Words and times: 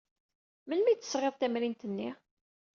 Melmi 0.67 0.87
ay 0.89 0.97
d-tesɣiḍ 0.97 1.35
tamrint-nni? 1.35 2.09